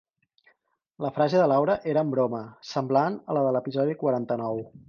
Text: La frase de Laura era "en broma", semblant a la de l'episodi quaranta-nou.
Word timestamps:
La 1.05 1.11
frase 1.17 1.41
de 1.43 1.49
Laura 1.51 1.75
era 1.93 2.05
"en 2.07 2.15
broma", 2.15 2.41
semblant 2.73 3.23
a 3.35 3.39
la 3.39 3.47
de 3.49 3.53
l'episodi 3.59 3.99
quaranta-nou. 4.05 4.69